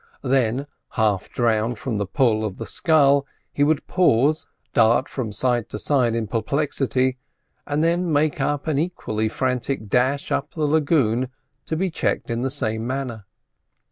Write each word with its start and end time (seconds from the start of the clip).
Then, 0.23 0.65
half 0.97 1.29
drowned 1.29 1.77
with 1.77 1.97
the 1.99 2.07
pull 2.07 2.43
of 2.43 2.57
the 2.57 2.65
scull, 2.65 3.27
he 3.53 3.63
would 3.63 3.85
pause, 3.85 4.47
dart 4.73 5.07
from 5.07 5.31
side 5.31 5.69
to 5.69 5.77
side 5.77 6.15
in 6.15 6.25
perplexity, 6.25 7.19
and 7.67 7.83
then 7.83 8.11
make 8.11 8.41
an 8.41 8.79
equally 8.79 9.29
frantic 9.29 9.89
dash 9.89 10.31
up 10.31 10.55
the 10.55 10.65
lagoon, 10.65 11.29
to 11.67 11.75
be 11.77 11.91
checked 11.91 12.31
in 12.31 12.41
the 12.41 12.49
same 12.49 12.87
manner. 12.87 13.27